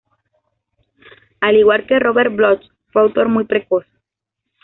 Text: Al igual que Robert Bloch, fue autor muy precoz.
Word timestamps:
Al 1.41 1.57
igual 1.57 1.85
que 1.85 1.99
Robert 1.99 2.35
Bloch, 2.35 2.63
fue 2.91 3.03
autor 3.03 3.29
muy 3.29 3.45
precoz. 3.45 3.85